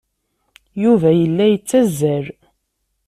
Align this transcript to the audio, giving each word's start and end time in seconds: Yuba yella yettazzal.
Yuba 0.83 1.09
yella 1.19 1.45
yettazzal. 1.51 2.25